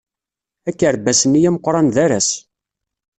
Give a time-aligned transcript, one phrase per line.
[0.69, 2.29] Akerbas-nni ameqran d aras.